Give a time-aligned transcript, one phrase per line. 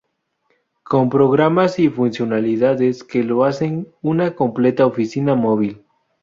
[0.81, 5.85] Con programas y funcionalidades que lo hacen una completa oficina móvil.